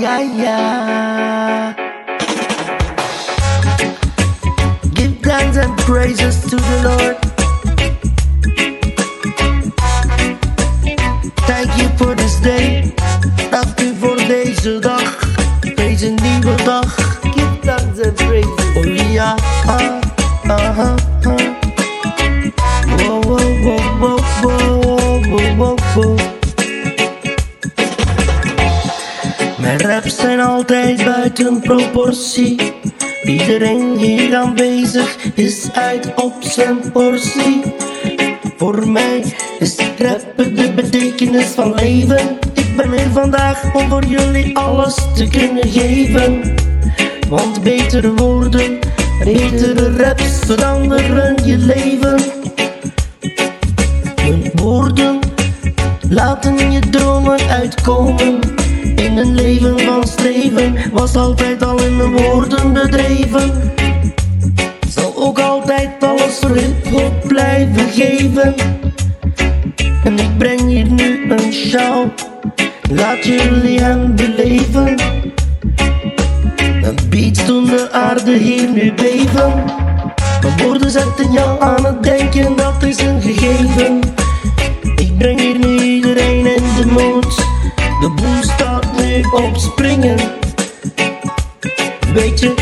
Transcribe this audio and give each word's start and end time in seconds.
Yeah, 0.00 0.20
yeah. 0.20 1.74
Give 4.94 5.16
thanks 5.20 5.56
and 5.58 5.78
praises 5.78 6.40
to 6.50 6.56
the 6.56 6.82
Lord. 6.84 7.16
Thank 11.46 11.70
you 11.80 11.88
for 11.98 12.14
this 12.16 12.40
day. 12.40 12.94
Dank 13.50 13.80
u 13.80 13.94
voor 14.00 14.16
deze 14.16 14.78
dag. 14.78 15.18
Deze 15.74 16.08
nieuwe 16.08 16.54
dag. 16.64 17.18
Give 17.22 17.58
thanks 17.60 18.00
and 18.00 18.14
praises. 18.14 18.76
Oh 18.76 19.12
ja, 19.12 19.34
ah, 19.66 20.00
ah, 20.46 20.78
ah, 20.78 21.39
Mijn 29.58 29.80
raps 29.80 30.16
zijn 30.16 30.40
altijd 30.40 31.04
buiten 31.04 31.60
proportie. 31.60 32.72
Iedereen 33.24 33.98
hier 33.98 34.36
aanwezig 34.36 35.16
is 35.34 35.72
uit 35.72 36.14
op 36.14 36.34
zijn 36.40 36.92
portie. 36.92 37.62
Voor 38.56 38.88
mij 38.88 39.24
is 39.58 39.76
rappen 39.98 40.54
de 40.54 40.72
betekenis 40.72 41.46
van 41.46 41.74
leven. 41.74 42.38
Ik 42.54 42.76
ben 42.76 42.92
hier 42.92 43.10
vandaag 43.12 43.74
om 43.74 43.88
voor 43.88 44.04
jullie 44.04 44.56
alles 44.56 44.94
te 45.14 45.28
kunnen 45.28 45.68
geven. 45.68 46.54
Want 47.28 47.62
betere 47.62 48.14
woorden, 48.14 48.78
betere 49.24 49.96
raps 49.96 50.38
veranderen 50.46 51.34
je 51.44 51.56
leven. 51.56 52.20
Mijn 54.16 54.50
woorden 54.54 55.19
laten 56.10 56.70
je 56.70 56.80
dromen 56.80 57.38
uitkomen. 57.48 58.38
In 58.94 59.16
een 59.16 59.34
leven 59.34 59.80
van 59.80 60.06
streven 60.06 60.76
was 60.92 61.16
altijd 61.16 61.62
al 61.62 61.80
in 61.80 61.96
mijn 61.96 62.12
woorden 62.12 62.72
bedreven. 62.72 63.72
Zal 64.88 65.12
ook 65.16 65.38
altijd 65.38 65.90
alles 66.00 66.40
hip-hop 66.40 67.28
blijven 67.28 67.88
geven. 67.88 68.54
En 70.04 70.18
ik 70.18 70.38
breng 70.38 70.60
hier 70.60 70.90
nu 70.90 71.32
een 71.32 71.52
show, 71.52 72.08
laat 72.90 73.24
jullie 73.24 73.80
hem 73.80 74.16
beleven. 74.16 74.98
Een 76.82 76.98
beats 77.08 77.46
doen 77.46 77.64
de 77.64 77.88
aarde 77.92 78.36
hier 78.36 78.68
nu 78.68 78.92
beven. 78.92 79.64
Mijn 80.42 80.62
woorden 80.62 80.90
zetten 80.90 81.32
jou 81.32 81.62
aan 81.62 81.84
het 81.84 82.02
denken, 82.02 82.56
dat 82.56 82.82
is 82.82 82.98
een 82.98 83.22
gegeven. 83.22 84.00
Op 89.46 89.56
springen. 89.56 90.18
Weet 92.14 92.40
je, 92.40 92.54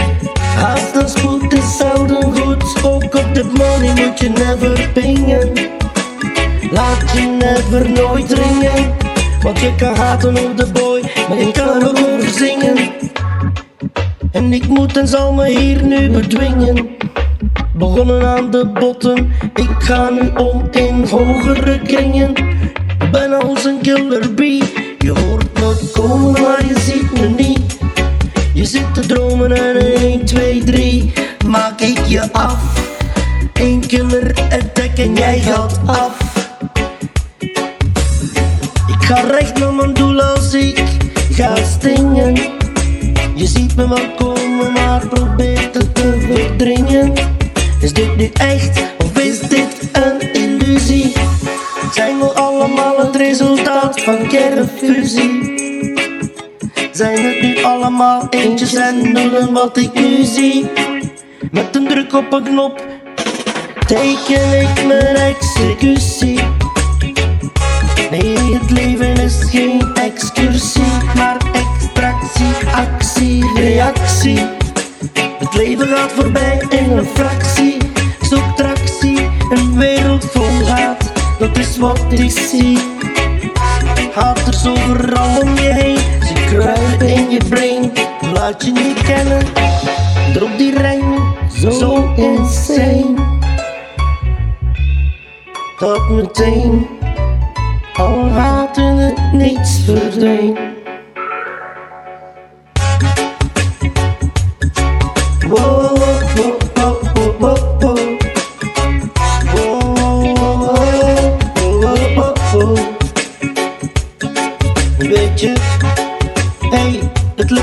haast 0.57 0.97
en 0.97 1.09
spoed 1.09 1.53
is 1.53 1.77
zelden 1.77 2.23
goed. 2.23 2.84
Ook 2.84 3.15
op 3.15 3.34
de 3.34 3.45
money 3.45 4.07
moet 4.07 4.19
je 4.19 4.29
never 4.29 4.91
pingen. 4.93 5.53
Laat 6.71 7.11
je 7.15 7.37
never 7.39 7.91
nooit 7.91 8.33
ringen. 8.33 8.95
Want 9.43 9.61
je 9.61 9.75
kan 9.75 9.95
haten 9.95 10.37
op 10.45 10.56
de 10.56 10.67
boy, 10.73 11.03
maar 11.29 11.39
je 11.39 11.51
kan 11.53 11.89
ook 11.89 11.99
over 11.99 12.29
zingen. 12.29 12.77
En 14.33 14.53
ik 14.53 14.69
moet 14.69 14.97
en 14.97 15.09
zal 15.09 15.33
me 15.33 15.49
hier 15.59 15.83
nu 15.83 16.11
bedwingen. 16.11 16.97
Begonnen 17.75 18.27
aan 18.27 18.51
de 18.51 18.67
botten, 18.67 19.33
ik 19.55 19.71
ga 19.79 20.11
nu 20.11 20.31
om 20.37 20.69
in 20.71 21.05
hogere 21.11 21.79
kringen. 21.79 22.33
Ben 23.11 23.33
als 23.33 23.65
een 23.65 23.81
killer 23.81 24.34
bee, 24.34 24.62
je 25.09 25.20
hoort 25.20 25.59
me 25.59 25.91
komen, 25.93 26.43
maar 26.43 26.66
je 26.66 26.81
ziet 26.81 27.21
me 27.21 27.28
niet. 27.28 27.78
Je 28.55 28.65
zit 28.65 28.94
te 28.94 29.00
dromen 29.00 29.53
en 29.53 29.77
in 29.77 30.21
1, 30.21 30.25
2, 30.25 30.65
3 30.65 31.12
maak 31.47 31.81
ik 31.81 31.99
je 32.06 32.33
af. 32.33 32.59
Eén 33.53 33.87
killer 33.87 34.34
attack 34.50 34.99
en 34.99 35.15
jij 35.15 35.38
gaat 35.38 35.81
af. 35.87 36.16
Ik 38.87 39.05
ga 39.05 39.21
recht 39.21 39.59
naar 39.59 39.75
mijn 39.75 39.94
doel 39.94 40.22
als 40.22 40.55
ik 40.55 40.83
ga 41.31 41.54
stingen. 41.56 42.34
Je 43.34 43.47
ziet 43.47 43.77
me 43.77 43.88
wel 43.88 44.15
komen, 44.16 44.72
maar 44.72 45.06
probeert 45.06 45.75
het 45.75 45.94
te 45.94 46.27
verdringen. 46.31 47.12
Is 47.81 47.93
dit 47.93 48.16
nu 48.16 48.31
echt 48.33 48.83
of 48.99 49.19
is 49.19 49.41
dit 49.41 49.88
een 49.93 50.33
illusie? 50.33 51.12
Zijn 51.93 52.19
we 52.19 52.33
allemaal 52.33 52.99
het 52.99 53.16
resultaat 53.16 53.58
van 53.94 54.26
kernfusie? 54.26 55.56
Zijn 56.93 57.25
het 57.25 57.43
nu 57.43 57.62
allemaal 57.62 58.26
eentjes 58.31 58.75
en 58.75 59.12
nullen 59.12 59.53
wat 59.53 59.76
ik 59.76 59.94
nu 59.94 60.25
zie? 60.25 60.71
Met 61.50 61.76
een 61.76 61.88
druk 61.88 62.12
op 62.12 62.32
een 62.32 62.43
knop 62.43 62.87
teken 63.87 64.60
ik 64.60 64.87
mijn 64.87 65.16
executie. 65.16 66.41
Nee, 68.10 68.59
het 68.59 68.71
leven 68.71 69.16
is 69.16 69.44
geen 69.50 69.94
excursie, 69.94 70.93
maar 71.15 71.37
extractie, 71.53 72.69
actie, 72.75 73.53
reactie. 73.54 74.38
Het 75.38 75.54
leven 75.54 75.87
gaat 75.87 76.12
voorbij 76.12 76.66
in 76.69 76.91
een 76.91 77.06
fractie. 77.06 77.77
Zoek 78.21 78.56
tractie, 78.56 79.28
een 79.50 79.78
wereld 79.78 80.25
vol 80.25 80.66
haat, 80.66 81.12
dat 81.38 81.59
is 81.59 81.78
wat 81.78 82.04
ik 82.09 82.31
zie. 82.31 82.97
Haters 84.19 84.67
overal 84.67 85.41
om 85.41 85.55
je 85.55 85.73
heen, 85.73 85.99
ze 85.99 86.33
kruipen 86.47 87.09
in 87.09 87.31
je 87.31 87.45
brain. 87.49 87.93
Laat 88.33 88.65
je 88.65 88.73
niet 88.73 89.03
kennen, 89.03 89.43
drop 90.33 90.51
die 90.56 90.79
rijmen, 90.79 91.34
zo 91.71 92.12
insane. 92.17 93.15
Dat 95.78 96.09
meteen, 96.11 96.87
al 97.95 98.28
haten 98.28 98.97
het 98.97 99.33
niets 99.33 99.81
verdween. 99.84 100.68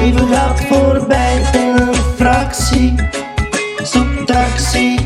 Leven 0.05 0.27
gaat 0.27 0.61
voorbij 0.61 1.41
in 1.53 1.81
een 1.81 1.93
fractie. 1.93 2.93
Zoek 3.83 4.25
tractie. 4.25 4.99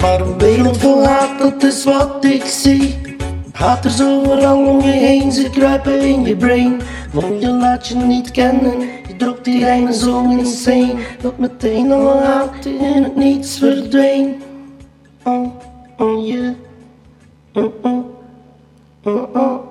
Maar 0.00 0.20
een 0.20 0.38
wereld 0.38 0.76
vol 0.76 1.06
haat, 1.06 1.38
dat 1.38 1.62
is 1.62 1.84
wat 1.84 2.24
ik 2.24 2.44
zie. 2.44 3.00
Haters 3.52 4.02
overal 4.02 4.66
om 4.66 4.80
je 4.80 4.90
heen, 4.90 5.32
ze 5.32 5.50
kruipen 5.50 6.00
in 6.00 6.24
je 6.24 6.36
brain. 6.36 6.80
Want 7.12 7.42
je 7.42 7.48
laat 7.48 7.86
je 7.88 7.94
niet 7.94 8.30
kennen, 8.30 8.80
je 8.80 9.16
dropt 9.16 9.44
die 9.44 9.58
rijmen 9.58 9.94
zo 9.94 10.22
insane. 10.30 10.94
Dat 11.20 11.38
meteen 11.38 11.92
al 11.92 12.22
haat 12.22 12.64
in 12.64 13.02
het 13.02 13.16
niets 13.16 13.58
verdween. 13.58 14.42
Oh, 15.22 15.50
oh, 15.98 16.26
yeah. 16.26 16.54
Oh, 17.52 17.72
oh, 17.82 18.04
oh, 19.04 19.34
oh. 19.34 19.61